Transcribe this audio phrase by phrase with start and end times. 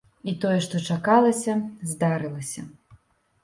[0.29, 1.53] І тое, што чакалася,
[1.93, 2.69] здарылася.